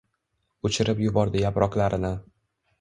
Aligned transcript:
Uchirib 0.69 1.03
yubordi 1.05 1.45
yaproqlarini. 1.45 2.13